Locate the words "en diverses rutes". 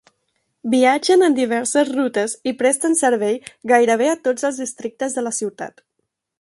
1.27-2.33